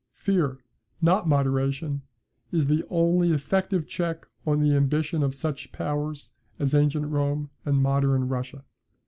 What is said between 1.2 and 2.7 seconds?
moderation, is